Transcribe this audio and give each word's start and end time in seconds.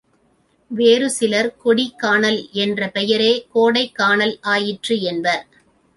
வேறு 0.71 1.09
சிலர் 1.09 1.49
கொடிக்கானல் 1.63 2.49
என்ற 2.55 2.89
பெயரே 2.89 3.31
கோடைக்கானல் 3.55 4.35
ஆயிற்று 4.53 4.97
என்பர். 5.01 5.45